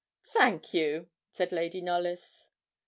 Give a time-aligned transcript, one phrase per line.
[0.25, 2.47] 'Thank you,' said Lady Knollys.